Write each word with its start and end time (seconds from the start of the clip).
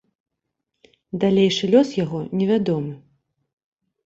Далейшы 1.23 1.69
лёс 1.75 1.93
яго 2.05 2.19
невядомы. 2.41 2.93